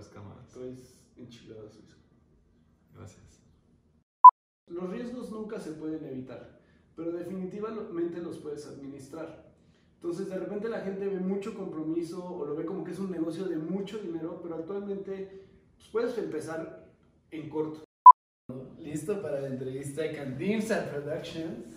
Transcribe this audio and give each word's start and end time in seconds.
las 0.00 0.08
cámaras. 0.08 0.48
Traes 0.48 0.98
enchiladas, 1.14 1.74
Luis. 1.74 1.94
Gracias. 2.96 3.42
Los 4.66 4.88
riesgos 4.88 5.30
nunca 5.30 5.60
se 5.60 5.72
pueden 5.72 6.02
evitar, 6.06 6.58
pero 6.96 7.12
definitivamente 7.12 8.22
los 8.22 8.38
puedes 8.38 8.66
administrar. 8.66 9.52
Entonces 9.96 10.30
de 10.30 10.38
repente 10.38 10.70
la 10.70 10.80
gente 10.80 11.06
ve 11.06 11.20
mucho 11.20 11.54
compromiso 11.54 12.24
o 12.24 12.46
lo 12.46 12.56
ve 12.56 12.64
como 12.64 12.82
que 12.82 12.92
es 12.92 12.98
un 12.98 13.10
negocio 13.10 13.44
de 13.44 13.58
mucho 13.58 13.98
dinero, 13.98 14.40
pero 14.42 14.54
actualmente 14.54 15.44
pues, 15.76 15.88
puedes 15.90 16.16
empezar 16.16 16.90
en 17.30 17.50
corto. 17.50 17.84
¿Listo 18.78 19.20
para 19.20 19.42
la 19.42 19.48
entrevista 19.48 20.02
con 20.16 20.38
Dimsa 20.38 20.90
Productions? 20.90 21.76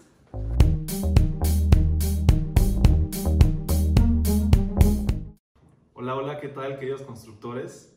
Hola, 5.93 6.15
hola, 6.15 6.39
¿qué 6.39 6.47
tal 6.47 6.79
queridos 6.79 7.01
constructores? 7.01 7.93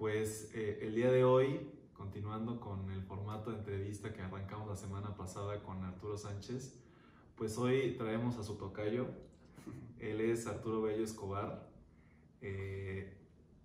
Pues 0.00 0.50
eh, 0.54 0.78
el 0.80 0.94
día 0.94 1.12
de 1.12 1.24
hoy, 1.24 1.60
continuando 1.92 2.58
con 2.58 2.90
el 2.90 3.02
formato 3.02 3.50
de 3.50 3.58
entrevista 3.58 4.14
que 4.14 4.22
arrancamos 4.22 4.66
la 4.66 4.74
semana 4.74 5.14
pasada 5.14 5.62
con 5.62 5.84
Arturo 5.84 6.16
Sánchez, 6.16 6.74
pues 7.36 7.58
hoy 7.58 7.96
traemos 7.98 8.38
a 8.38 8.42
su 8.42 8.54
tocayo. 8.54 9.08
Él 10.00 10.22
es 10.22 10.46
Arturo 10.46 10.80
Bello 10.80 11.04
Escobar. 11.04 11.68
Eh, 12.40 13.12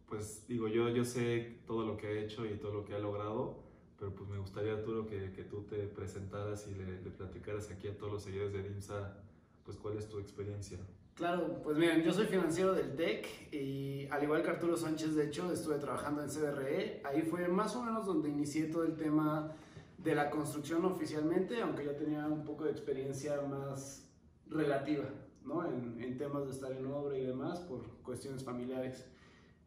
pues 0.09 0.45
digo, 0.49 0.67
yo, 0.67 0.89
yo 0.89 1.05
sé 1.05 1.61
todo 1.65 1.85
lo 1.85 1.95
que 1.95 2.07
ha 2.07 2.11
hecho 2.11 2.45
y 2.45 2.57
todo 2.57 2.73
lo 2.73 2.83
que 2.83 2.95
ha 2.95 2.99
logrado, 2.99 3.63
pero 3.97 4.13
pues 4.13 4.29
me 4.29 4.37
gustaría 4.37 4.73
Arturo 4.73 5.07
que, 5.07 5.31
que 5.31 5.45
tú 5.45 5.61
te 5.61 5.87
presentaras 5.87 6.67
y 6.67 6.75
le, 6.75 7.01
le 7.01 7.11
platicaras 7.11 7.71
aquí 7.71 7.87
a 7.87 7.97
todos 7.97 8.11
los 8.11 8.23
seguidores 8.23 8.51
de 8.51 8.61
DIMSA, 8.61 9.23
pues 9.63 9.77
cuál 9.77 9.97
es 9.97 10.09
tu 10.09 10.19
experiencia. 10.19 10.79
Claro, 11.15 11.61
pues 11.63 11.77
miren, 11.77 12.03
yo 12.03 12.11
soy 12.11 12.25
financiero 12.25 12.73
del 12.73 12.93
TEC 12.93 13.53
y 13.53 14.05
al 14.11 14.21
igual 14.23 14.43
que 14.43 14.49
Arturo 14.49 14.75
Sánchez, 14.75 15.15
de 15.15 15.27
hecho, 15.27 15.49
estuve 15.49 15.77
trabajando 15.77 16.21
en 16.21 16.27
CDRE. 16.27 17.01
Ahí 17.05 17.21
fue 17.21 17.47
más 17.47 17.73
o 17.77 17.83
menos 17.83 18.05
donde 18.05 18.27
inicié 18.27 18.65
todo 18.65 18.83
el 18.83 18.97
tema 18.97 19.53
de 19.97 20.13
la 20.13 20.29
construcción 20.29 20.83
oficialmente, 20.83 21.61
aunque 21.61 21.85
ya 21.85 21.95
tenía 21.95 22.27
un 22.27 22.43
poco 22.43 22.65
de 22.65 22.71
experiencia 22.71 23.41
más 23.43 24.05
relativa, 24.47 25.05
¿no? 25.45 25.65
En, 25.65 26.01
en 26.01 26.17
temas 26.17 26.45
de 26.47 26.51
estar 26.51 26.73
en 26.73 26.85
obra 26.85 27.17
y 27.17 27.25
demás 27.25 27.61
por 27.61 27.85
cuestiones 28.03 28.43
familiares. 28.43 29.05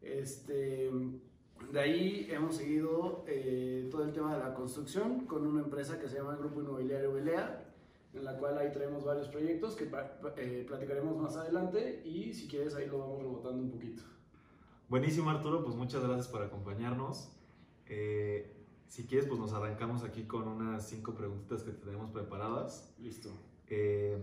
Este, 0.03 0.91
de 1.73 1.81
ahí 1.81 2.29
hemos 2.31 2.57
seguido 2.57 3.25
eh, 3.27 3.89
todo 3.91 4.05
el 4.05 4.13
tema 4.13 4.35
de 4.35 4.45
la 4.45 4.53
construcción 4.53 5.25
con 5.25 5.47
una 5.47 5.63
empresa 5.63 5.99
que 5.99 6.09
se 6.09 6.17
llama 6.19 6.37
Grupo 6.37 6.61
Inmobiliario 6.61 7.15
Belea, 7.15 7.68
en 8.15 8.25
la 8.25 8.37
cual 8.37 8.59
ahí 8.59 8.73
traemos 8.73 9.05
varios 9.05 9.29
proyectos 9.29 9.77
que 9.77 9.85
eh, 10.37 10.65
platicaremos 10.67 11.17
más 11.17 11.37
adelante 11.37 12.03
y 12.05 12.33
si 12.33 12.49
quieres 12.49 12.75
ahí 12.75 12.87
lo 12.87 12.99
vamos 12.99 13.21
rebotando 13.21 13.63
un 13.63 13.71
poquito. 13.71 14.03
Buenísimo 14.89 15.31
Arturo, 15.31 15.63
pues 15.63 15.77
muchas 15.77 16.03
gracias 16.03 16.29
por 16.29 16.43
acompañarnos. 16.43 17.31
Eh, 17.87 18.55
si 18.89 19.07
quieres, 19.07 19.29
pues 19.29 19.39
nos 19.39 19.53
arrancamos 19.53 20.03
aquí 20.03 20.23
con 20.25 20.49
unas 20.49 20.89
cinco 20.89 21.15
preguntitas 21.15 21.63
que 21.63 21.73
tenemos 21.73 22.11
preparadas. 22.11 22.95
Listo. 22.99 23.31
Eh, 23.69 24.19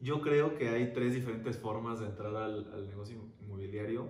yo 0.00 0.20
creo 0.20 0.56
que 0.56 0.68
hay 0.68 0.92
tres 0.92 1.14
diferentes 1.14 1.56
formas 1.56 2.00
de 2.00 2.06
entrar 2.06 2.36
al, 2.36 2.70
al 2.74 2.86
negocio 2.86 3.16
inmobiliario. 3.40 4.08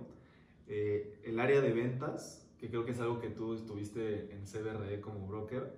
Eh, 0.67 1.21
el 1.23 1.39
área 1.39 1.61
de 1.61 1.71
ventas, 1.71 2.45
que 2.59 2.69
creo 2.69 2.83
que 2.83 2.91
es 2.91 2.99
algo 2.99 3.19
que 3.19 3.29
tú 3.29 3.53
estuviste 3.53 4.33
en 4.33 4.45
CBRE 4.45 4.99
como 4.99 5.25
broker, 5.25 5.73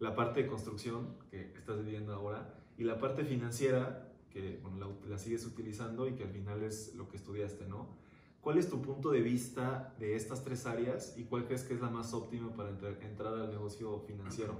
la 0.00 0.14
parte 0.14 0.42
de 0.42 0.48
construcción, 0.48 1.16
que 1.30 1.52
estás 1.56 1.84
viviendo 1.84 2.12
ahora, 2.12 2.54
y 2.76 2.84
la 2.84 2.98
parte 2.98 3.24
financiera, 3.24 4.12
que 4.30 4.58
bueno, 4.62 4.78
la, 4.78 5.10
la, 5.10 5.18
sigues 5.18 5.46
utilizando 5.46 6.08
y 6.08 6.14
que 6.14 6.24
al 6.24 6.30
final 6.30 6.62
es 6.62 6.94
lo 6.94 7.08
que 7.08 7.16
estudiaste, 7.16 7.66
¿no? 7.66 7.98
¿Cuál 8.40 8.56
es 8.56 8.70
tu 8.70 8.80
punto 8.80 9.10
de 9.10 9.20
vista 9.20 9.94
de 9.98 10.16
estas 10.16 10.42
tres 10.42 10.64
áreas 10.64 11.14
y 11.18 11.24
cuál 11.24 11.44
crees 11.44 11.62
que 11.62 11.74
es 11.74 11.80
la 11.80 11.90
más 11.90 12.14
óptima 12.14 12.54
para 12.56 12.70
entrar, 12.70 12.98
entrar 13.02 13.34
al 13.34 13.50
negocio 13.50 14.00
financiero? 14.00 14.58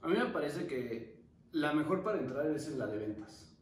A 0.00 0.08
mí 0.08 0.16
me 0.18 0.26
parece 0.26 0.66
que 0.66 1.22
la 1.52 1.72
mejor 1.72 2.02
para 2.02 2.18
entrar 2.18 2.46
es 2.50 2.66
en 2.66 2.78
la 2.80 2.88
de 2.88 2.98
ventas. 2.98 3.56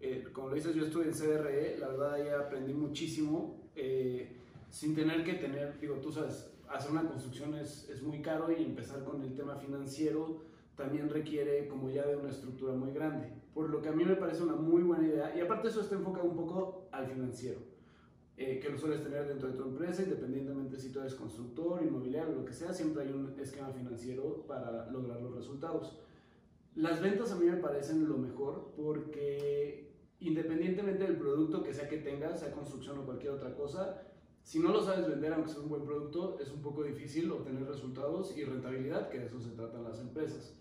Eh, 0.00 0.28
como 0.32 0.48
lo 0.48 0.54
dices, 0.54 0.74
yo 0.76 0.84
estuve 0.84 1.06
en 1.06 1.12
CDRE, 1.12 1.78
la 1.78 1.88
verdad 1.88 2.14
ahí 2.14 2.28
aprendí 2.28 2.72
muchísimo, 2.72 3.68
eh, 3.74 4.36
sin 4.70 4.94
tener 4.94 5.24
que 5.24 5.34
tener, 5.34 5.78
digo, 5.80 5.96
tú 5.96 6.12
sabes, 6.12 6.51
hacer 6.72 6.90
una 6.90 7.06
construcción 7.06 7.54
es, 7.54 7.88
es, 7.88 8.02
muy 8.02 8.22
caro 8.22 8.50
y 8.50 8.62
empezar 8.62 9.04
con 9.04 9.22
el 9.22 9.34
tema 9.34 9.56
financiero 9.56 10.40
también 10.76 11.08
requiere 11.10 11.68
como 11.68 11.90
ya 11.90 12.06
de 12.06 12.16
una 12.16 12.30
estructura 12.30 12.72
muy 12.74 12.92
grande. 12.92 13.32
Por 13.54 13.68
lo 13.68 13.82
que 13.82 13.90
a 13.90 13.92
mí 13.92 14.04
me 14.04 14.16
parece 14.16 14.42
una 14.42 14.54
muy 14.54 14.82
buena 14.82 15.06
idea 15.06 15.36
y 15.36 15.40
aparte 15.40 15.68
eso 15.68 15.80
está 15.80 15.94
enfocado 15.94 16.26
un 16.26 16.36
poco 16.36 16.88
al 16.90 17.06
financiero, 17.06 17.60
eh, 18.36 18.58
que 18.58 18.70
lo 18.70 18.78
sueles 18.78 19.02
tener 19.02 19.28
dentro 19.28 19.48
de 19.48 19.54
tu 19.54 19.64
empresa, 19.64 20.02
independientemente 20.02 20.78
si 20.78 20.90
tú 20.90 21.00
eres 21.00 21.14
constructor, 21.14 21.82
inmobiliario, 21.82 22.34
lo 22.34 22.44
que 22.44 22.54
sea, 22.54 22.72
siempre 22.72 23.02
hay 23.02 23.12
un 23.12 23.38
esquema 23.38 23.70
financiero 23.70 24.44
para 24.46 24.90
lograr 24.90 25.20
los 25.20 25.34
resultados. 25.34 25.98
Las 26.74 27.02
ventas 27.02 27.30
a 27.32 27.36
mí 27.36 27.44
me 27.44 27.58
parecen 27.58 28.08
lo 28.08 28.16
mejor 28.16 28.72
porque 28.74 29.92
independientemente 30.20 31.04
del 31.04 31.16
producto 31.16 31.62
que 31.62 31.74
sea 31.74 31.88
que 31.88 31.98
tengas, 31.98 32.40
sea 32.40 32.52
construcción 32.52 32.98
o 32.98 33.04
cualquier 33.04 33.32
otra 33.32 33.54
cosa, 33.54 34.02
si 34.42 34.58
no 34.58 34.70
lo 34.70 34.82
sabes 34.82 35.08
vender, 35.08 35.32
aunque 35.32 35.50
sea 35.50 35.60
un 35.60 35.68
buen 35.68 35.84
producto, 35.84 36.38
es 36.40 36.50
un 36.50 36.62
poco 36.62 36.82
difícil 36.82 37.30
obtener 37.30 37.66
resultados 37.66 38.36
y 38.36 38.44
rentabilidad, 38.44 39.08
que 39.08 39.20
de 39.20 39.26
eso 39.26 39.40
se 39.40 39.50
tratan 39.50 39.84
las 39.84 40.00
empresas. 40.00 40.58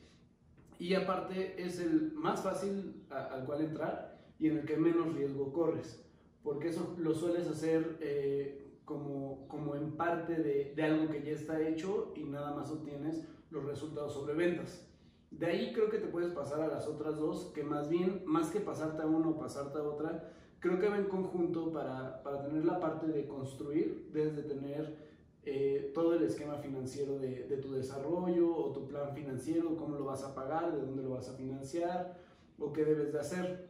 Y 0.80 0.94
aparte 0.94 1.62
es 1.62 1.80
el 1.80 2.14
más 2.14 2.42
fácil 2.42 3.06
a, 3.10 3.26
al 3.26 3.46
cual 3.46 3.62
entrar 3.62 4.20
y 4.40 4.48
en 4.48 4.60
el 4.60 4.66
que 4.66 4.78
menos 4.78 5.14
riesgo 5.14 5.52
corres, 5.54 6.04
porque 6.44 6.70
eso 6.70 6.96
lo 6.98 7.14
sueles 7.14 7.48
hacer 7.48 7.98
eh, 8.02 8.80
como, 8.86 9.48
como 9.48 9.76
en 9.76 9.96
parte 9.96 10.36
de, 10.36 10.74
de 10.76 10.84
algo 10.84 11.12
que 11.12 11.24
ya 11.24 11.32
está 11.32 11.62
hecho 11.62 12.14
y 12.16 12.24
nada 12.24 12.56
más 12.56 12.72
obtienes 12.72 13.28
los 13.52 13.66
resultados 13.66 14.14
sobre 14.14 14.34
ventas. 14.34 14.88
De 15.30 15.46
ahí 15.46 15.72
creo 15.74 15.90
que 15.90 15.98
te 15.98 16.08
puedes 16.08 16.32
pasar 16.34 16.62
a 16.62 16.68
las 16.68 16.88
otras 16.88 17.18
dos, 17.18 17.52
que 17.54 17.64
más 17.64 17.90
bien, 17.90 18.24
más 18.26 18.50
que 18.50 18.60
pasarte 18.60 19.02
a 19.02 19.06
uno 19.06 19.30
o 19.30 19.38
pasarte 19.38 19.78
a 19.78 19.84
otra, 19.84 20.34
creo 20.62 20.80
que 20.80 20.88
va 20.88 20.98
en 20.98 21.06
conjunto 21.06 21.74
para, 21.74 22.24
para 22.24 22.44
tener 22.44 22.64
la 22.64 22.80
parte 22.80 23.08
de 23.08 23.28
construir, 23.28 24.10
desde 24.14 24.44
tener 24.44 24.96
eh, 25.44 25.92
todo 25.94 26.14
el 26.14 26.24
esquema 26.24 26.58
financiero 26.58 27.18
de, 27.18 27.48
de, 27.48 27.58
tu 27.58 27.74
desarrollo 27.74 28.56
o 28.56 28.72
tu 28.72 28.88
plan 28.88 29.14
financiero, 29.14 29.76
cómo 29.76 29.96
lo 29.98 30.06
vas 30.06 30.24
a 30.24 30.36
pagar, 30.36 30.72
de 30.72 30.86
dónde 30.86 31.02
lo 31.02 31.10
vas 31.10 31.28
a 31.30 31.34
financiar 31.34 32.16
o 32.60 32.72
qué 32.72 32.86
debes 32.86 33.12
de 33.12 33.20
hacer. 33.20 33.70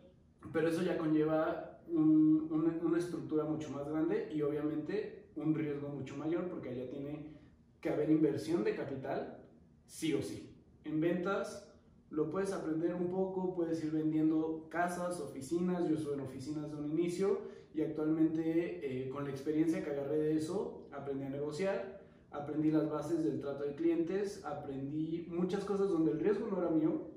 Pero 0.52 0.68
eso 0.68 0.84
ya 0.84 0.98
conlleva 0.98 1.80
un, 1.88 2.50
una, 2.52 2.78
una 2.86 2.98
estructura 2.98 3.46
mucho 3.46 3.70
más 3.70 3.88
grande 3.88 4.30
y 4.34 4.42
obviamente 4.42 5.30
un 5.38 5.56
riesgo 5.56 5.88
mucho 5.88 6.18
mayor 6.18 6.50
porque 6.50 6.70
allá 6.70 6.90
tiene 6.90 7.32
que 7.80 7.90
haber 7.90 8.10
inversión 8.10 8.66
de 8.66 8.76
capital 8.76 9.38
sí 9.86 10.14
o 10.14 10.22
sí. 10.22 10.54
En 10.84 11.00
ventas 11.00 11.71
lo 12.12 12.30
puedes 12.30 12.52
aprender 12.52 12.94
un 12.94 13.10
poco, 13.10 13.56
puedes 13.56 13.84
ir 13.84 13.92
vendiendo 13.92 14.68
casas, 14.70 15.20
oficinas, 15.22 15.88
yo 15.88 15.96
estuve 15.96 16.16
en 16.16 16.22
oficinas 16.22 16.70
de 16.70 16.78
un 16.78 16.90
inicio 16.90 17.40
y 17.74 17.82
actualmente 17.82 19.06
eh, 19.06 19.10
con 19.10 19.24
la 19.24 19.30
experiencia 19.32 19.82
que 19.84 19.92
agarré 19.92 20.18
de 20.18 20.36
eso, 20.36 20.88
aprendí 20.92 21.24
a 21.24 21.30
negociar, 21.30 22.02
aprendí 22.32 22.70
las 22.70 22.90
bases 22.90 23.24
del 23.24 23.40
trato 23.40 23.64
de 23.64 23.76
clientes, 23.76 24.44
aprendí 24.44 25.26
muchas 25.30 25.64
cosas 25.64 25.88
donde 25.88 26.12
el 26.12 26.20
riesgo 26.20 26.48
no 26.48 26.58
era 26.58 26.70
mío 26.70 27.08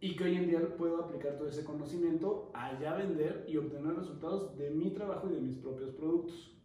y 0.00 0.16
que 0.16 0.24
hoy 0.24 0.36
en 0.36 0.48
día 0.48 0.76
puedo 0.78 1.04
aplicar 1.04 1.36
todo 1.36 1.48
ese 1.48 1.62
conocimiento 1.62 2.50
allá 2.54 2.96
vender 2.96 3.44
y 3.46 3.58
obtener 3.58 3.94
resultados 3.94 4.56
de 4.56 4.70
mi 4.70 4.90
trabajo 4.92 5.28
y 5.30 5.34
de 5.34 5.40
mis 5.42 5.56
propios 5.56 5.90
productos. 5.90 6.56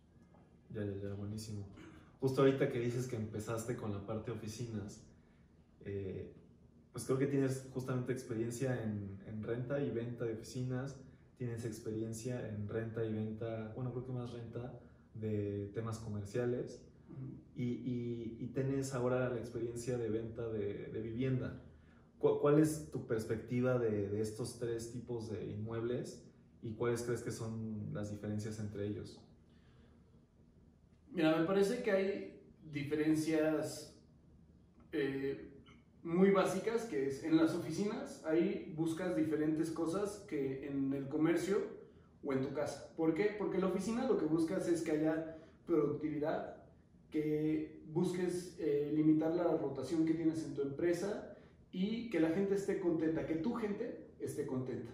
Ya, 0.74 0.86
ya, 0.86 0.96
ya, 1.02 1.14
buenísimo. 1.16 1.66
Justo 2.22 2.42
ahorita 2.42 2.72
que 2.72 2.80
dices 2.80 3.08
que 3.08 3.18
empezaste 3.18 3.76
con 3.76 3.92
la 3.92 4.06
parte 4.06 4.32
oficinas, 4.32 5.04
eh, 5.86 6.34
pues 6.92 7.06
creo 7.06 7.18
que 7.18 7.28
tienes 7.28 7.68
justamente 7.74 8.12
experiencia 8.12 8.82
en, 8.84 9.20
en, 9.28 9.44
renta 9.44 9.80
y 9.80 9.92
venta 9.92 10.26
de 10.26 10.34
oficinas, 10.34 11.00
tienes 11.38 11.66
experiencia 11.66 12.48
en 12.50 12.68
renta 12.68 13.06
y 13.06 13.14
venta, 13.14 13.72
bueno, 13.76 13.92
creo 13.92 14.06
que 14.06 14.12
más 14.12 14.32
renta 14.32 14.80
de 15.14 15.72
temas 15.74 16.00
comerciales 16.00 16.82
y, 17.56 17.64
y, 17.64 18.38
y 18.40 18.48
tienes 18.48 18.94
ahora 18.94 19.30
la 19.30 19.38
experiencia 19.38 19.98
de 19.98 20.10
venta 20.10 20.48
de, 20.50 20.88
de 20.88 21.02
vivienda. 21.02 21.62
¿Cuál, 22.20 22.40
¿Cuál, 22.40 22.60
es 22.60 22.90
tu 22.92 23.06
perspectiva 23.06 23.78
de, 23.78 24.10
de, 24.10 24.22
estos 24.22 24.58
tres 24.58 24.92
tipos 24.92 25.30
de 25.30 25.46
inmuebles 25.46 26.24
y 26.64 26.74
cuáles 26.74 27.04
crees 27.04 27.22
que 27.22 27.32
son 27.32 27.94
las 27.94 28.10
diferencias 28.10 28.60
entre 28.60 28.88
ellos? 28.88 29.20
Mira, 31.12 31.38
me 31.38 31.46
parece 31.46 31.84
que 31.84 31.92
hay 31.92 32.42
diferencias 32.72 33.96
eh, 34.92 35.57
muy 36.08 36.32
básicas, 36.32 36.86
que 36.86 37.08
es 37.08 37.24
en 37.24 37.36
las 37.36 37.54
oficinas, 37.54 38.24
ahí 38.26 38.74
buscas 38.78 39.16
diferentes 39.16 39.72
cosas 39.72 40.26
que 40.30 40.66
en 40.66 40.94
el 40.94 41.10
comercio 41.10 41.58
o 42.24 42.32
en 42.32 42.42
tu 42.42 42.54
casa. 42.54 42.94
¿Por 42.96 43.14
qué? 43.14 43.36
Porque 43.38 43.58
en 43.58 43.62
la 43.62 43.68
oficina 43.68 44.08
lo 44.08 44.18
que 44.18 44.26
buscas 44.26 44.70
es 44.70 44.82
que 44.84 44.92
haya 44.92 45.38
productividad, 45.66 46.64
que 47.12 47.84
busques 47.92 48.56
eh, 48.60 48.92
limitar 48.96 49.36
la 49.36 49.44
rotación 49.44 50.06
que 50.06 50.14
tienes 50.14 50.46
en 50.46 50.56
tu 50.56 50.62
empresa 50.62 51.36
y 51.74 52.10
que 52.10 52.22
la 52.22 52.30
gente 52.30 52.56
esté 52.56 52.80
contenta, 52.80 53.26
que 53.26 53.36
tu 53.36 53.54
gente 53.56 54.08
esté 54.20 54.48
contenta. 54.48 54.92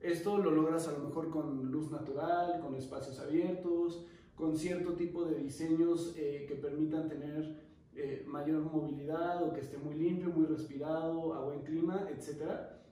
Esto 0.00 0.38
lo 0.38 0.52
logras 0.52 0.86
a 0.86 0.92
lo 0.92 1.00
mejor 1.00 1.30
con 1.30 1.72
luz 1.72 1.90
natural, 1.90 2.60
con 2.60 2.76
espacios 2.76 3.18
abiertos, 3.18 4.06
con 4.36 4.56
cierto 4.56 4.94
tipo 4.94 5.24
de 5.24 5.40
diseños 5.40 6.14
eh, 6.16 6.46
que 6.46 6.54
permitan 6.54 7.08
tener 7.08 7.71
eh, 7.94 8.24
mayor 8.26 8.62
movilidad 8.62 9.42
o 9.42 9.52
que 9.52 9.60
esté 9.60 9.76
muy 9.76 9.94
limpio, 9.94 10.30
muy 10.30 10.46
respirado, 10.46 11.34
a 11.34 11.44
buen 11.44 11.62
clima, 11.62 12.08
etc. 12.10 12.42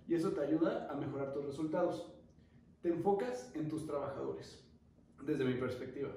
Y 0.06 0.14
eso 0.14 0.30
te 0.32 0.40
ayuda 0.40 0.90
a 0.90 0.94
mejorar 0.94 1.32
tus 1.32 1.44
resultados. 1.44 2.12
Te 2.82 2.88
enfocas 2.90 3.50
en 3.54 3.68
tus 3.68 3.86
trabajadores, 3.86 4.66
desde 5.22 5.44
mi 5.44 5.54
perspectiva. 5.54 6.10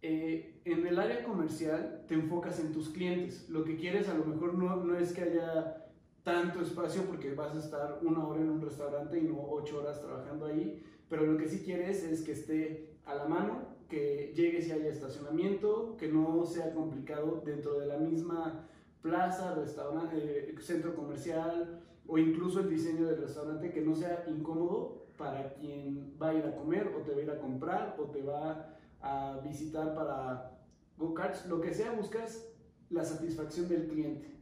Eh, 0.00 0.60
en 0.64 0.86
el 0.86 0.98
área 0.98 1.24
comercial 1.24 2.04
te 2.06 2.14
enfocas 2.14 2.60
en 2.60 2.72
tus 2.72 2.88
clientes. 2.90 3.48
Lo 3.48 3.64
que 3.64 3.76
quieres 3.76 4.08
a 4.08 4.14
lo 4.14 4.24
mejor 4.24 4.54
no, 4.54 4.76
no 4.76 4.96
es 4.96 5.12
que 5.12 5.22
haya 5.22 5.88
tanto 6.22 6.60
espacio 6.60 7.02
porque 7.04 7.34
vas 7.34 7.54
a 7.54 7.58
estar 7.58 8.00
una 8.02 8.26
hora 8.26 8.40
en 8.40 8.50
un 8.50 8.60
restaurante 8.60 9.18
y 9.18 9.22
no 9.22 9.40
ocho 9.50 9.78
horas 9.78 10.00
trabajando 10.00 10.46
ahí, 10.46 10.84
pero 11.08 11.24
lo 11.24 11.38
que 11.38 11.48
sí 11.48 11.62
quieres 11.64 12.04
es 12.04 12.22
que 12.22 12.32
esté 12.32 12.98
a 13.06 13.14
la 13.14 13.26
mano, 13.26 13.77
que 13.88 14.32
llegue 14.34 14.60
si 14.62 14.72
haya 14.72 14.88
estacionamiento, 14.88 15.96
que 15.96 16.08
no 16.08 16.44
sea 16.44 16.74
complicado 16.74 17.42
dentro 17.44 17.78
de 17.78 17.86
la 17.86 17.96
misma 17.96 18.68
plaza, 19.00 19.54
restaurante, 19.54 20.16
eh, 20.50 20.54
centro 20.60 20.94
comercial 20.94 21.80
o 22.06 22.18
incluso 22.18 22.60
el 22.60 22.70
diseño 22.70 23.06
del 23.06 23.20
restaurante 23.20 23.70
que 23.70 23.80
no 23.80 23.94
sea 23.94 24.24
incómodo 24.28 25.06
para 25.16 25.54
quien 25.54 26.14
va 26.20 26.30
a 26.30 26.34
ir 26.34 26.44
a 26.44 26.56
comer 26.56 26.92
o 26.96 27.02
te 27.02 27.12
va 27.12 27.18
a 27.18 27.22
ir 27.22 27.30
a 27.30 27.38
comprar 27.38 27.96
o 27.98 28.04
te 28.04 28.22
va 28.22 28.76
a 29.00 29.40
visitar 29.42 29.94
para 29.94 30.58
go-karts, 30.96 31.46
lo 31.46 31.60
que 31.60 31.72
sea, 31.72 31.92
buscas 31.92 32.46
la 32.90 33.04
satisfacción 33.04 33.68
del 33.68 33.88
cliente. 33.88 34.36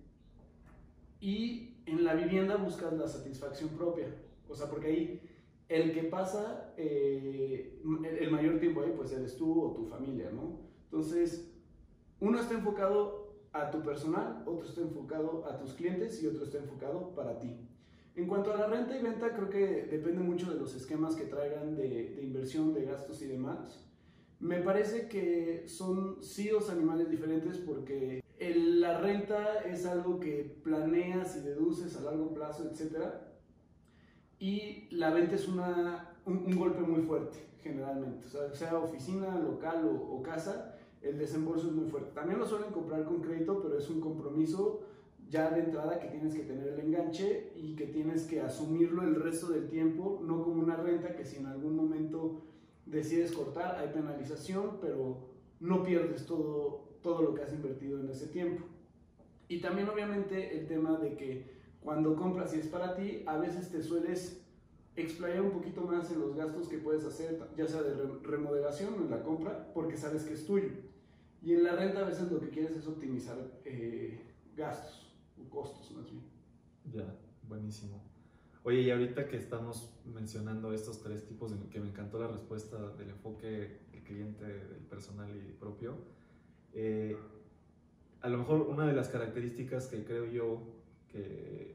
Y 1.20 1.76
en 1.86 2.04
la 2.04 2.14
vivienda 2.14 2.56
buscas 2.56 2.92
la 2.92 3.08
satisfacción 3.08 3.70
propia. 3.70 4.08
O 4.48 4.54
sea, 4.54 4.68
porque 4.68 4.86
ahí 4.86 5.20
el 5.68 5.92
que 5.92 6.04
pasa 6.04 6.72
eh, 6.76 7.80
el 8.20 8.30
mayor 8.30 8.58
tiempo 8.60 8.82
ahí, 8.82 8.92
pues 8.96 9.12
eres 9.12 9.36
tú 9.36 9.62
o 9.62 9.72
tu 9.72 9.84
familia, 9.84 10.30
¿no? 10.30 10.60
Entonces, 10.84 11.52
uno 12.20 12.40
está 12.40 12.54
enfocado 12.54 13.34
a 13.52 13.70
tu 13.70 13.82
personal, 13.82 14.42
otro 14.46 14.68
está 14.68 14.80
enfocado 14.82 15.44
a 15.46 15.58
tus 15.58 15.74
clientes 15.74 16.22
y 16.22 16.26
otro 16.26 16.44
está 16.44 16.58
enfocado 16.58 17.14
para 17.14 17.38
ti. 17.38 17.56
En 18.14 18.26
cuanto 18.26 18.52
a 18.52 18.56
la 18.56 18.66
renta 18.66 18.96
y 18.96 19.02
venta, 19.02 19.34
creo 19.34 19.50
que 19.50 19.86
depende 19.90 20.20
mucho 20.20 20.50
de 20.50 20.58
los 20.58 20.74
esquemas 20.74 21.14
que 21.16 21.24
traigan 21.24 21.76
de, 21.76 22.18
inversión, 22.22 22.72
de 22.72 22.84
gastos 22.84 23.20
y 23.20 23.26
demás. 23.26 23.86
Me 24.40 24.60
parece 24.60 25.08
que 25.08 25.64
son 25.66 26.22
sí 26.22 26.48
dos 26.48 26.70
animales 26.70 27.10
diferentes 27.10 27.58
porque 27.58 28.22
la 28.38 29.00
renta 29.00 29.60
es 29.60 29.84
algo 29.84 30.18
que 30.18 30.60
planeas 30.62 31.36
y 31.36 31.40
deduces 31.40 31.96
a 31.96 32.02
largo 32.02 32.32
plazo, 32.32 32.70
etc. 32.70 33.04
Y 34.38 34.88
la 34.90 35.10
venta 35.10 35.34
es 35.34 35.48
una, 35.48 36.14
un, 36.26 36.56
golpe 36.56 36.80
muy 36.80 37.02
fuerte, 37.02 37.38
generalmente. 37.62 38.26
O 38.26 38.28
sea, 38.28 38.52
sea 38.54 38.78
oficina, 38.78 39.38
local 39.38 39.88
o, 39.88 40.22
casa, 40.22 40.76
el 41.00 41.18
desembolso 41.18 41.68
es 41.68 41.72
muy 41.72 41.88
fuerte. 41.88 42.10
También 42.12 42.38
lo 42.38 42.46
suelen 42.46 42.70
comprar 42.70 43.04
con 43.04 43.22
crédito, 43.22 43.62
pero 43.62 43.78
es 43.78 43.88
un 43.88 44.00
compromiso 44.00 44.82
ya 45.28 45.50
de 45.50 45.60
entrada 45.60 45.98
que 45.98 46.08
tienes 46.08 46.34
que 46.34 46.42
tener 46.42 46.68
el 46.68 46.80
enganche 46.80 47.52
y 47.56 47.74
que 47.74 47.86
tienes 47.86 48.26
que 48.26 48.40
asumirlo 48.40 49.02
el 49.02 49.16
resto 49.16 49.48
del 49.48 49.68
tiempo, 49.68 50.20
no 50.22 50.42
como 50.42 50.62
una 50.62 50.76
renta 50.76 51.16
que 51.16 51.24
si 51.24 51.38
en 51.38 51.46
algún 51.46 51.74
momento 51.74 52.42
decides 52.84 53.32
cortar, 53.32 53.76
hay 53.76 53.88
penalización, 53.88 54.78
pero 54.80 55.26
no 55.58 55.82
pierdes 55.82 56.26
todo, 56.26 56.84
todo 57.02 57.22
lo 57.22 57.34
que 57.34 57.42
has 57.42 57.52
invertido 57.52 57.98
en 58.00 58.10
ese 58.10 58.28
tiempo. 58.28 58.64
Y 59.48 59.60
también 59.60 59.88
obviamente 59.88 60.58
el 60.58 60.66
tema 60.66 60.98
de 60.98 61.16
que 61.16 61.56
cuando 61.86 62.16
compras 62.16 62.52
y 62.52 62.58
es 62.58 62.66
para 62.66 62.96
ti, 62.96 63.22
a 63.26 63.38
veces 63.38 63.70
te 63.70 63.80
sueles 63.80 64.44
explayar 64.96 65.42
un 65.42 65.52
poquito 65.52 65.82
más 65.82 66.10
en 66.10 66.20
los 66.20 66.34
gastos 66.34 66.66
que 66.66 66.78
puedes 66.78 67.04
hacer, 67.04 67.38
ya 67.56 67.64
sea 67.68 67.80
de 67.80 67.94
remodelación 68.24 68.94
o 68.94 69.04
en 69.04 69.10
la 69.12 69.22
compra, 69.22 69.72
porque 69.72 69.96
sabes 69.96 70.24
que 70.24 70.34
es 70.34 70.44
tuyo. 70.44 70.70
Y 71.40 71.52
en 71.52 71.62
la 71.62 71.76
renta 71.76 72.00
a 72.00 72.08
veces 72.08 72.28
lo 72.28 72.40
que 72.40 72.48
quieres 72.48 72.72
es 72.72 72.88
optimizar 72.88 73.36
eh, 73.64 74.20
gastos 74.56 75.14
o 75.40 75.48
costos 75.48 75.92
más 75.92 76.10
bien. 76.10 76.24
Ya, 76.92 77.14
buenísimo. 77.48 78.02
Oye, 78.64 78.80
y 78.80 78.90
ahorita 78.90 79.28
que 79.28 79.36
estamos 79.36 79.94
mencionando 80.12 80.72
estos 80.72 81.00
tres 81.04 81.24
tipos, 81.24 81.52
de, 81.52 81.68
que 81.68 81.78
me 81.78 81.90
encantó 81.90 82.18
la 82.18 82.26
respuesta 82.26 82.94
del 82.94 83.10
enfoque 83.10 83.78
del 83.92 84.02
cliente, 84.02 84.44
del 84.44 84.82
personal 84.90 85.30
y 85.36 85.52
propio, 85.52 85.94
eh, 86.72 87.16
a 88.22 88.28
lo 88.28 88.38
mejor 88.38 88.62
una 88.62 88.88
de 88.88 88.92
las 88.92 89.08
características 89.08 89.86
que 89.86 90.02
creo 90.02 90.26
yo 90.26 90.74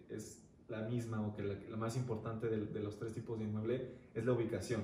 es 0.10 0.42
la 0.68 0.82
misma 0.84 1.26
o 1.26 1.36
que 1.36 1.44
la, 1.44 1.78
más 1.78 1.96
importante 1.98 2.48
de, 2.48 2.80
los 2.80 2.98
tres 2.98 3.14
tipos 3.14 3.38
de 3.38 3.46
inmueble 3.46 3.90
es 4.14 4.26
la 4.26 4.34
ubicación. 4.34 4.82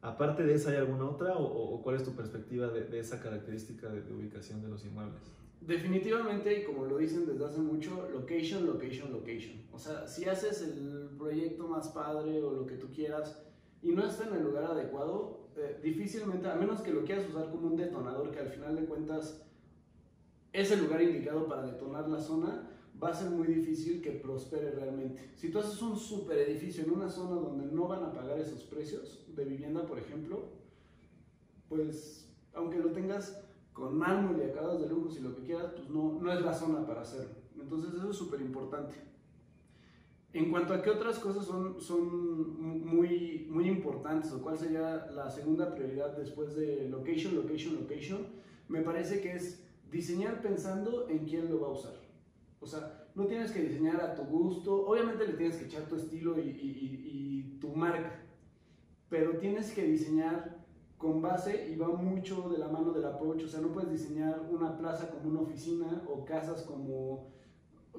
Aparte 0.00 0.44
de 0.44 0.54
esa, 0.54 0.70
¿hay 0.70 0.76
alguna 0.76 1.06
otra 1.06 1.36
o, 1.36 1.82
cuál 1.82 1.96
es 1.96 2.04
tu 2.04 2.12
perspectiva 2.12 2.68
de, 2.68 2.98
esa 3.00 3.20
característica 3.20 3.88
de 3.88 4.12
ubicación 4.12 4.62
de 4.62 4.68
los 4.68 4.84
inmuebles? 4.84 5.22
Definitivamente, 5.60 6.60
y 6.60 6.64
como 6.64 6.86
lo 6.86 6.98
dicen 6.98 7.26
desde 7.26 7.44
hace 7.44 7.60
mucho, 7.60 8.08
location, 8.12 8.64
location, 8.66 9.12
location. 9.12 9.62
O 9.72 9.78
sea, 9.78 10.06
si 10.06 10.24
haces 10.26 10.62
el 10.62 11.10
proyecto 11.18 11.66
más 11.66 11.88
padre 11.88 12.40
o 12.42 12.52
lo 12.52 12.66
que 12.66 12.76
tú 12.76 12.88
quieras 12.90 13.42
y 13.82 13.90
no 13.92 14.06
está 14.06 14.28
en 14.28 14.34
el 14.34 14.44
lugar 14.44 14.64
adecuado, 14.64 15.48
eh, 15.56 15.80
difícilmente, 15.82 16.48
a 16.48 16.54
menos 16.54 16.80
que 16.80 16.92
lo 16.92 17.04
quieras 17.04 17.28
usar 17.28 17.50
como 17.50 17.66
un 17.66 17.76
detonador, 17.76 18.30
que 18.30 18.38
al 18.38 18.48
final 18.48 18.76
de 18.76 18.84
cuentas 18.84 19.44
es 20.52 20.70
el 20.70 20.84
lugar 20.84 21.02
indicado 21.02 21.48
para 21.48 21.66
detonar 21.66 22.08
la 22.08 22.20
zona, 22.20 22.70
va 23.02 23.10
a 23.10 23.14
ser 23.14 23.30
muy 23.30 23.46
difícil 23.46 24.00
que 24.02 24.10
prospere 24.10 24.70
realmente. 24.72 25.30
Si 25.36 25.50
tú 25.50 25.58
haces 25.58 25.80
un 25.82 25.96
super 25.96 26.38
edificio 26.38 26.84
en 26.84 26.90
una 26.90 27.08
zona 27.08 27.36
donde 27.36 27.66
no 27.66 27.86
van 27.86 28.04
a 28.04 28.12
pagar 28.12 28.38
esos 28.38 28.64
precios 28.64 29.24
de 29.34 29.44
vivienda, 29.44 29.86
por 29.86 29.98
ejemplo, 29.98 30.48
pues 31.68 32.28
aunque 32.54 32.78
lo 32.78 32.90
tengas 32.90 33.44
con 33.72 33.96
mármol 33.96 34.40
y 34.40 34.50
acabados 34.50 34.82
de 34.82 34.88
lujos 34.88 35.16
y 35.18 35.22
lo 35.22 35.34
que 35.36 35.42
quieras, 35.42 35.72
pues 35.76 35.88
no, 35.88 36.18
no 36.20 36.32
es 36.32 36.42
la 36.42 36.52
zona 36.52 36.84
para 36.84 37.02
hacerlo. 37.02 37.34
Entonces 37.60 37.94
eso 37.94 38.10
es 38.10 38.16
súper 38.16 38.40
importante. 38.40 38.94
En 40.32 40.50
cuanto 40.50 40.74
a 40.74 40.82
qué 40.82 40.90
otras 40.90 41.18
cosas 41.18 41.46
son, 41.46 41.80
son 41.80 42.84
muy, 42.84 43.46
muy 43.48 43.68
importantes 43.68 44.32
o 44.32 44.42
cuál 44.42 44.58
sería 44.58 45.06
la 45.14 45.30
segunda 45.30 45.74
prioridad 45.74 46.16
después 46.16 46.54
de 46.54 46.88
location, 46.88 47.34
location, 47.34 47.76
location, 47.76 48.26
me 48.68 48.82
parece 48.82 49.20
que 49.20 49.32
es 49.32 49.64
diseñar 49.90 50.42
pensando 50.42 51.08
en 51.08 51.24
quién 51.24 51.48
lo 51.48 51.60
va 51.60 51.68
a 51.68 51.70
usar. 51.70 51.97
O 52.60 52.66
sea, 52.66 53.08
no 53.14 53.26
tienes 53.26 53.52
que 53.52 53.62
diseñar 53.62 54.00
a 54.00 54.14
tu 54.14 54.22
gusto, 54.22 54.86
obviamente 54.86 55.26
le 55.26 55.34
tienes 55.34 55.56
que 55.56 55.66
echar 55.66 55.84
tu 55.84 55.96
estilo 55.96 56.38
y, 56.38 56.48
y, 56.48 57.54
y 57.54 57.58
tu 57.60 57.68
marca, 57.68 58.20
pero 59.08 59.38
tienes 59.38 59.72
que 59.72 59.84
diseñar 59.84 60.58
con 60.96 61.22
base 61.22 61.70
y 61.70 61.76
va 61.76 61.88
mucho 61.88 62.48
de 62.48 62.58
la 62.58 62.68
mano 62.68 62.92
del 62.92 63.04
approach, 63.04 63.44
o 63.44 63.48
sea, 63.48 63.60
no 63.60 63.68
puedes 63.68 63.90
diseñar 63.90 64.48
una 64.50 64.76
plaza 64.76 65.08
como 65.10 65.30
una 65.30 65.40
oficina 65.40 66.02
o 66.08 66.24
casas 66.24 66.62
como 66.62 67.30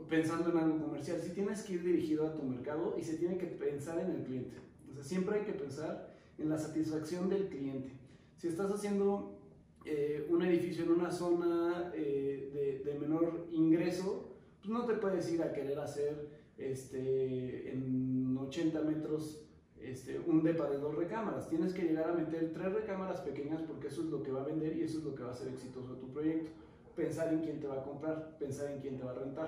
pensando 0.09 0.49
en 0.49 0.57
algo 0.57 0.85
comercial, 0.85 1.19
sí 1.21 1.31
tienes 1.33 1.63
que 1.63 1.73
ir 1.73 1.83
dirigido 1.83 2.27
a 2.27 2.33
tu 2.33 2.43
mercado 2.43 2.95
y 2.97 3.03
se 3.03 3.17
tiene 3.17 3.37
que 3.37 3.47
pensar 3.47 3.99
en 3.99 4.11
el 4.11 4.23
cliente, 4.23 4.57
o 4.89 4.93
sea, 4.93 5.03
siempre 5.03 5.39
hay 5.39 5.45
que 5.45 5.53
pensar 5.53 6.13
en 6.37 6.49
la 6.49 6.57
satisfacción 6.57 7.29
del 7.29 7.47
cliente. 7.47 7.91
Si 8.37 8.47
estás 8.47 8.71
haciendo 8.71 9.37
eh, 9.85 10.25
un 10.29 10.41
edificio 10.41 10.83
en 10.85 10.91
una 10.91 11.11
zona 11.11 11.91
eh, 11.93 12.49
de, 12.53 12.91
de, 12.91 12.99
menor 12.99 13.47
ingreso, 13.51 14.28
pues 14.59 14.69
no 14.69 14.85
te 14.85 14.93
puedes 14.95 15.31
ir 15.31 15.41
a 15.41 15.51
querer 15.51 15.79
hacer 15.79 16.29
este, 16.57 17.71
en 17.71 18.37
80 18.37 18.81
metros 18.81 19.45
este, 19.81 20.19
un 20.19 20.43
depa 20.43 20.69
de 20.69 20.77
dos 20.77 20.95
recámaras. 20.95 21.49
Tienes 21.49 21.73
que 21.73 21.83
llegar 21.83 22.09
a 22.09 22.13
meter 22.13 22.51
tres 22.53 22.73
recámaras 22.73 23.21
pequeñas 23.21 23.61
porque 23.61 23.87
eso 23.87 24.01
es 24.01 24.07
lo 24.09 24.21
que 24.21 24.31
va 24.31 24.41
a 24.41 24.45
vender 24.45 24.75
y 24.75 24.83
eso 24.83 24.99
es 24.99 25.03
lo 25.05 25.15
que 25.15 25.23
va 25.23 25.31
a 25.31 25.33
ser 25.33 25.49
exitoso 25.49 25.93
tu 25.95 26.11
proyecto. 26.11 26.51
Pensar 26.95 27.33
en 27.33 27.41
quién 27.41 27.59
te 27.59 27.67
va 27.67 27.75
a 27.75 27.83
comprar, 27.83 28.37
pensar 28.37 28.71
en 28.71 28.81
quién 28.81 28.97
te 28.97 29.03
va 29.03 29.11
a 29.11 29.15
rentar. 29.15 29.47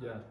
Ya. 0.00 0.24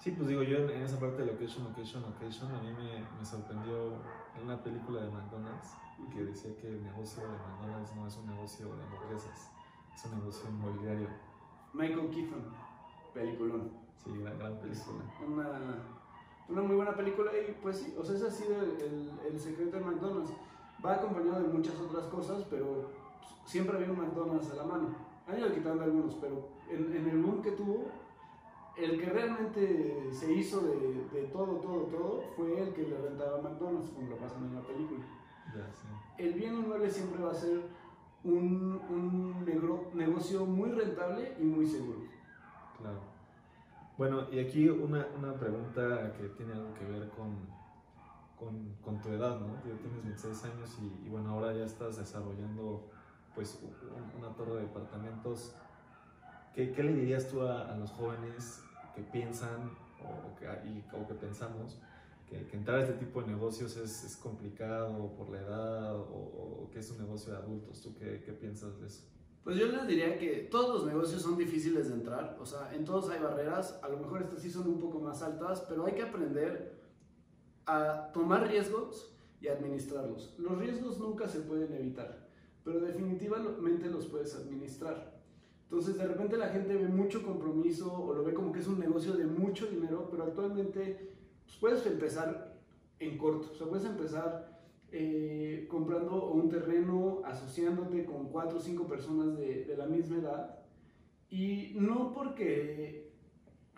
Sí, 0.00 0.12
pues 0.12 0.28
digo, 0.28 0.42
yo 0.42 0.58
en, 0.58 0.82
esa 0.82 0.98
parte 0.98 1.22
de 1.22 1.26
location, 1.26 1.64
location, 1.64 2.02
location, 2.02 2.50
a 2.52 2.62
mí 2.62 2.70
me, 2.72 3.18
me 3.18 3.24
sorprendió 3.24 3.92
en 4.36 4.44
una 4.44 4.62
película 4.62 5.02
de 5.02 5.10
McDonald's 5.10 5.68
que 6.08 6.24
decía 6.24 6.56
que 6.56 6.68
el 6.68 6.82
negocio 6.82 7.22
de 7.22 7.28
McDonald's 7.28 7.94
no 7.94 8.06
es 8.06 8.16
un 8.16 8.26
negocio 8.26 8.74
de 8.74 8.82
hamburguesas, 8.82 9.50
es 9.94 10.04
un 10.06 10.18
negocio 10.18 10.48
inmobiliario. 10.48 11.08
Michael 11.74 12.08
Keaton, 12.10 12.44
peliculón. 13.12 13.70
Sí, 14.02 14.10
una 14.10 14.32
gran 14.32 14.58
película. 14.58 15.04
Una 15.26 16.00
una 16.50 16.62
muy 16.62 16.76
buena 16.76 16.94
película 16.94 17.30
y 17.32 17.52
pues 17.62 17.78
sí, 17.78 17.94
o 17.96 18.04
sea, 18.04 18.16
ese 18.16 18.26
ha 18.26 18.30
sido 18.30 18.60
el, 18.60 19.10
el, 19.30 19.38
secreto 19.38 19.76
de 19.76 19.84
McDonald's. 19.84 20.32
Va 20.84 20.94
acompañado 20.94 21.42
de 21.42 21.48
muchas 21.48 21.78
otras 21.80 22.06
cosas, 22.06 22.44
pero 22.50 22.90
siempre 23.44 23.76
había 23.76 23.92
un 23.92 23.98
McDonald's 23.98 24.50
a 24.50 24.56
la 24.56 24.64
mano. 24.64 24.88
Han 25.28 25.38
ido 25.38 25.52
quitando 25.52 25.84
algunos, 25.84 26.14
pero 26.14 26.48
en, 26.68 26.96
en, 26.96 27.08
el 27.08 27.22
boom 27.22 27.40
que 27.40 27.52
tuvo, 27.52 27.84
el 28.76 28.98
que 28.98 29.06
realmente 29.10 30.08
se 30.10 30.32
hizo 30.32 30.60
de, 30.62 31.04
de, 31.12 31.28
todo, 31.28 31.56
todo, 31.56 31.82
todo, 31.84 32.24
fue 32.34 32.60
el 32.60 32.72
que 32.72 32.82
le 32.82 32.98
rentaba 32.98 33.38
a 33.38 33.42
McDonald's, 33.42 33.90
como 33.90 34.10
lo 34.10 34.16
pasan 34.16 34.46
en 34.46 34.54
la 34.56 34.62
película. 34.62 35.04
El 36.18 36.34
bien 36.34 36.54
inmueble 36.54 36.90
siempre 36.90 37.22
va 37.22 37.30
a 37.30 37.34
ser 37.34 37.60
un, 38.24 38.80
un 38.88 39.44
negocio 39.94 40.44
muy 40.46 40.70
rentable 40.70 41.36
y 41.38 41.44
muy 41.44 41.66
seguro. 41.66 42.00
Claro. 42.80 43.00
Bueno, 43.98 44.26
y 44.32 44.38
aquí 44.38 44.68
una, 44.68 45.06
una, 45.18 45.34
pregunta 45.34 46.12
que 46.16 46.28
tiene 46.30 46.54
algo 46.54 46.72
que 46.72 46.86
ver 46.86 47.10
con, 47.10 47.36
con, 48.82 49.02
tu 49.02 49.10
edad, 49.10 49.38
¿no? 49.38 49.56
Ya 49.56 49.76
tienes 49.76 50.02
26 50.02 50.44
años 50.44 50.78
y, 50.80 51.08
bueno, 51.10 51.30
ahora 51.30 51.52
ya 51.52 51.64
estás 51.64 51.98
desarrollando 51.98 52.90
pues 53.34 53.60
una 54.18 54.34
torre 54.34 54.54
de 54.54 54.60
departamentos. 54.62 55.54
¿Qué, 56.54 56.72
qué 56.72 56.82
le 56.82 56.94
dirías 56.94 57.28
tú 57.28 57.42
a, 57.42 57.76
los 57.76 57.90
jóvenes 57.90 58.62
que 58.94 59.02
piensan 59.02 59.76
o 60.02 60.34
que, 60.38 60.46
y, 60.66 60.82
que 61.06 61.14
pensamos 61.14 61.78
que, 62.26 62.48
entrar 62.56 62.78
a 62.78 62.82
este 62.84 62.94
tipo 62.94 63.20
de 63.20 63.28
negocios 63.28 63.76
es, 63.76 64.16
complicado 64.16 65.12
por 65.14 65.28
la 65.28 65.40
edad 65.40 65.96
o, 65.96 66.64
o, 66.64 66.70
que 66.72 66.78
es 66.78 66.90
un 66.90 66.98
negocio 66.98 67.32
de 67.34 67.38
adultos? 67.38 67.82
¿Tú 67.82 67.94
qué, 67.98 68.22
qué 68.24 68.32
piensas 68.32 68.80
de 68.80 68.86
eso? 68.86 69.04
Pues 69.44 69.56
yo 69.56 69.66
les 69.66 69.86
diría 69.86 70.18
que 70.18 70.48
todos 70.50 70.74
los 70.74 70.86
negocios 70.86 71.22
son 71.22 71.38
difíciles 71.38 71.88
de 71.88 71.94
entrar, 71.94 72.36
o 72.40 72.44
sea, 72.44 72.74
en 72.74 72.84
todos 72.84 73.08
hay 73.08 73.22
barreras, 73.22 73.80
a 73.82 73.88
lo 73.88 73.96
mejor 73.96 74.22
estas 74.22 74.42
sí 74.42 74.50
son 74.50 74.68
un 74.68 74.78
poco 74.78 75.00
más 75.00 75.22
altas, 75.22 75.64
pero 75.66 75.86
hay 75.86 75.94
que 75.94 76.02
aprender 76.02 76.78
a 77.64 78.10
tomar 78.12 78.46
riesgos 78.46 79.16
y 79.40 79.48
administrarlos. 79.48 80.34
Los 80.38 80.58
riesgos 80.58 80.98
nunca 80.98 81.26
se 81.26 81.40
pueden 81.40 81.72
evitar, 81.72 82.28
pero 82.64 82.80
definitivamente 82.80 83.88
los 83.88 84.06
puedes 84.06 84.34
administrar. 84.34 85.18
Entonces 85.64 85.96
de 85.96 86.06
repente 86.06 86.36
la 86.36 86.48
gente 86.48 86.76
ve 86.76 86.88
mucho 86.88 87.22
compromiso 87.24 87.92
o 87.92 88.12
lo 88.12 88.24
ve 88.24 88.34
como 88.34 88.52
que 88.52 88.60
es 88.60 88.66
un 88.66 88.78
negocio 88.78 89.14
de 89.14 89.24
mucho 89.24 89.66
dinero, 89.66 90.08
pero 90.10 90.24
actualmente 90.24 91.14
pues, 91.46 91.56
puedes 91.58 91.86
empezar 91.86 92.60
en 92.98 93.16
corto, 93.16 93.50
o 93.52 93.54
sea, 93.54 93.66
puedes 93.66 93.86
empezar 93.86 94.59
eh, 94.92 95.66
comprando 95.68 96.30
un 96.30 96.48
terreno, 96.48 97.22
asociándote 97.24 98.04
con 98.04 98.28
cuatro 98.28 98.58
o 98.58 98.60
cinco 98.60 98.86
personas 98.88 99.38
de, 99.38 99.64
de, 99.64 99.76
la 99.76 99.86
misma 99.86 100.16
edad. 100.16 100.58
Y 101.28 101.74
no 101.76 102.12
porque 102.12 103.12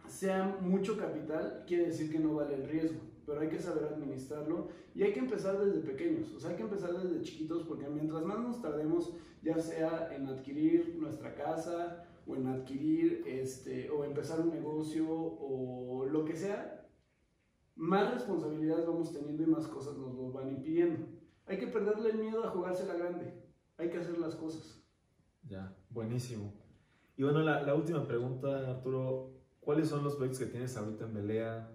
sea 0.06 0.56
mucho 0.60 0.96
capital, 0.96 1.64
quiere 1.66 1.86
decir 1.86 2.10
que 2.10 2.18
no 2.18 2.34
vale 2.34 2.54
el 2.54 2.68
riesgo, 2.68 3.00
pero 3.26 3.40
hay 3.40 3.48
que 3.48 3.58
saber 3.58 3.84
administrarlo 3.84 4.68
y 4.94 5.02
hay 5.02 5.12
que 5.12 5.20
empezar 5.20 5.58
desde 5.58 5.80
pequeños, 5.80 6.32
o 6.34 6.40
sea, 6.40 6.50
hay 6.50 6.56
que 6.56 6.62
empezar 6.62 6.92
desde 6.92 7.22
chiquitos 7.22 7.62
porque 7.64 7.88
mientras 7.88 8.22
más 8.24 8.40
nos 8.40 8.60
tardemos, 8.60 9.12
ya 9.42 9.58
sea 9.58 10.14
en 10.14 10.26
adquirir 10.28 10.96
nuestra 10.98 11.34
casa 11.34 12.04
o 12.26 12.36
en 12.36 12.46
adquirir 12.46 13.24
este, 13.26 13.90
o 13.90 14.04
empezar 14.04 14.40
un 14.40 14.50
negocio 14.50 15.06
o 15.08 16.06
lo 16.06 16.24
que 16.24 16.36
sea, 16.36 16.81
más 17.74 18.14
responsabilidades 18.14 18.86
vamos 18.86 19.12
teniendo 19.12 19.42
y 19.42 19.46
más 19.46 19.66
cosas 19.66 19.96
nos 19.96 20.14
lo 20.14 20.32
van 20.32 20.48
impidiendo. 20.48 21.06
Hay 21.46 21.58
que 21.58 21.66
perderle 21.66 22.10
el 22.10 22.18
miedo 22.18 22.44
a 22.44 22.50
jugarse 22.50 22.86
la 22.86 22.94
grande. 22.94 23.32
Hay 23.78 23.90
que 23.90 23.98
hacer 23.98 24.18
las 24.18 24.34
cosas. 24.36 24.82
Ya, 25.48 25.76
buenísimo. 25.90 26.52
Y 27.16 27.24
bueno, 27.24 27.40
la, 27.40 27.62
la 27.62 27.74
última 27.74 28.06
pregunta, 28.06 28.70
Arturo. 28.70 29.30
¿Cuáles 29.60 29.88
son 29.88 30.02
los 30.02 30.16
proyectos 30.16 30.40
que 30.40 30.50
tienes 30.50 30.76
ahorita 30.76 31.04
en 31.04 31.14
Belea? 31.14 31.70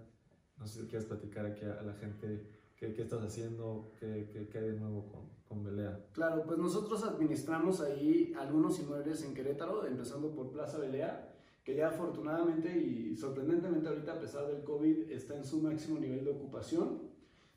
No 0.58 0.66
sé 0.66 0.82
si 0.82 0.88
quieres 0.88 1.06
platicar 1.06 1.46
aquí 1.46 1.64
a, 1.64 1.80
a 1.80 1.82
la 1.82 1.94
gente 1.94 2.46
qué, 2.76 2.92
qué, 2.92 3.02
estás 3.02 3.22
haciendo, 3.22 3.92
qué, 3.98 4.28
qué, 4.30 4.48
qué 4.48 4.58
hay 4.58 4.70
de 4.72 4.80
nuevo 4.80 5.06
con, 5.06 5.30
con 5.46 5.64
Belea. 5.64 6.06
Claro, 6.12 6.44
pues 6.44 6.58
nosotros 6.58 7.02
administramos 7.04 7.80
ahí 7.80 8.34
algunos 8.38 8.78
inmuebles 8.78 9.24
en 9.24 9.34
Querétaro, 9.34 9.86
empezando 9.86 10.34
por 10.34 10.50
Plaza 10.50 10.78
Belea 10.78 11.34
que 11.68 11.74
ya 11.74 11.88
afortunadamente 11.88 12.74
y 12.78 13.14
sorprendentemente 13.14 13.90
ahorita 13.90 14.14
a 14.14 14.18
pesar 14.18 14.46
del 14.46 14.64
COVID 14.64 15.10
está 15.10 15.36
en 15.36 15.44
su 15.44 15.60
máximo 15.60 15.98
nivel 15.98 16.24
de 16.24 16.30
ocupación. 16.30 17.02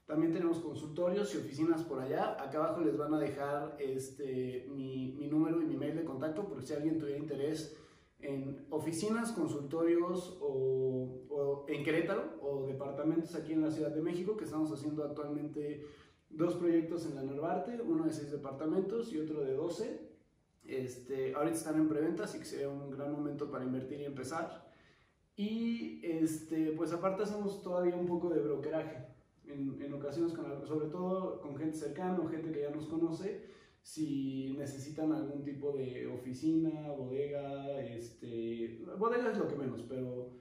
También 0.05 0.33
tenemos 0.33 0.59
consultorios 0.59 1.33
y 1.33 1.37
oficinas 1.37 1.83
por 1.83 1.97
allá. 1.97 2.35
Acá 2.43 2.57
abajo 2.57 2.81
les 2.81 2.97
van 2.97 3.13
a 3.13 3.19
dejar 3.19 3.77
este, 3.79 4.67
mi, 4.69 5.15
número 5.29 5.61
y 5.61 5.65
mi 5.65 5.77
mail 5.77 5.95
de 5.95 6.03
contacto 6.03 6.45
por 6.45 6.61
si 6.61 6.73
alguien 6.73 6.99
tuviera 6.99 7.19
interés 7.19 7.77
en 8.19 8.65
oficinas, 8.69 9.31
consultorios 9.31 10.37
o, 10.41 11.27
o, 11.29 11.65
en 11.69 11.81
Querétaro 11.81 12.37
o 12.41 12.67
departamentos 12.67 13.33
aquí 13.35 13.53
en 13.53 13.61
la 13.61 13.71
Ciudad 13.71 13.91
de 13.91 14.01
México, 14.01 14.35
que 14.35 14.43
estamos 14.43 14.73
haciendo 14.73 15.05
actualmente 15.05 15.85
dos 16.29 16.55
proyectos 16.55 17.05
en 17.05 17.15
la 17.15 17.23
Narvarte, 17.23 17.81
uno 17.81 18.03
de 18.03 18.11
seis 18.11 18.29
departamentos 18.29 19.13
y 19.13 19.19
otro 19.19 19.39
de 19.39 19.53
12. 19.53 20.10
Este, 20.71 21.33
ahorita 21.35 21.57
están 21.57 21.75
en 21.75 21.89
preventa, 21.89 22.23
así 22.23 22.39
que 22.39 22.45
sería 22.45 22.69
un 22.69 22.91
gran 22.91 23.11
momento 23.11 23.51
para 23.51 23.65
invertir 23.65 23.99
y 23.99 24.05
empezar. 24.05 24.71
Y 25.35 25.99
este, 26.01 26.71
pues 26.71 26.93
aparte 26.93 27.23
hacemos 27.23 27.61
todavía 27.61 27.97
un 27.97 28.07
poco 28.07 28.29
de 28.29 28.39
brokeraje, 28.39 29.05
en, 29.45 29.81
en 29.81 29.93
ocasiones, 29.93 30.33
con, 30.33 30.65
sobre 30.65 30.87
todo 30.87 31.41
con 31.41 31.57
gente 31.57 31.75
cercana 31.75 32.19
o 32.19 32.29
gente 32.29 32.53
que 32.53 32.61
ya 32.61 32.69
nos 32.69 32.85
conoce, 32.85 33.49
si 33.81 34.55
necesitan 34.57 35.11
algún 35.11 35.43
tipo 35.43 35.73
de 35.73 36.07
oficina, 36.07 36.91
bodega, 36.91 37.81
este, 37.81 38.81
bodega 38.97 39.31
es 39.31 39.37
lo 39.39 39.49
que 39.49 39.55
menos, 39.55 39.81
pero 39.89 40.31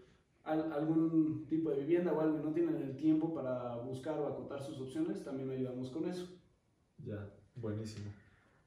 al, 0.44 0.72
algún 0.72 1.46
tipo 1.48 1.70
de 1.70 1.80
vivienda 1.80 2.12
o 2.12 2.20
algo 2.20 2.38
y 2.38 2.42
no 2.42 2.52
tienen 2.52 2.76
el 2.76 2.96
tiempo 2.96 3.34
para 3.34 3.78
buscar 3.78 4.16
o 4.20 4.28
acotar 4.28 4.62
sus 4.62 4.80
opciones, 4.80 5.24
también 5.24 5.50
ayudamos 5.50 5.90
con 5.90 6.08
eso. 6.08 6.28
Ya, 6.98 7.28
buenísimo 7.56 8.10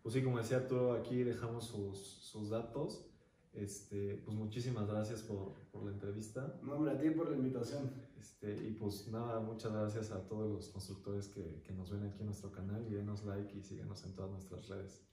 pues 0.04 0.14
sí, 0.14 0.24
como 0.24 0.38
decía 0.38 0.58
Arturo, 0.58 0.94
aquí 0.94 1.24
dejamos 1.24 1.66
sus, 1.66 1.98
sus 1.98 2.50
datos. 2.50 3.06
Este, 3.54 4.16
pues 4.26 4.36
muchísimas 4.36 4.88
gracias 4.88 5.22
por, 5.22 5.54
por, 5.72 5.84
la 5.84 5.92
entrevista. 5.92 6.60
No, 6.64 6.74
hombre, 6.74 6.92
a 6.92 7.00
ti 7.00 7.10
por 7.12 7.30
la 7.30 7.38
invitación. 7.38 7.92
Este, 8.20 8.68
y 8.68 8.72
pues 8.72 9.08
nada, 9.08 9.40
muchas 9.40 9.72
gracias 9.72 10.12
a 10.12 10.28
todos 10.28 10.52
los 10.52 10.70
constructores 10.70 11.30
que, 11.30 11.62
que 11.62 11.72
nos 11.72 11.92
ven 11.92 12.04
aquí 12.04 12.20
en 12.20 12.26
nuestro 12.26 12.52
canal 12.52 12.86
y 12.86 12.94
denos 12.94 13.24
like 13.24 13.56
y 13.58 13.64
síguenos 13.64 14.04
en 14.04 14.14
todas 14.14 14.32
nuestras 14.32 14.68
redes. 14.68 15.06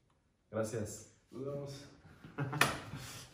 Gracias. 0.50 1.14
Nos 1.30 1.44
vemos. 1.44 1.84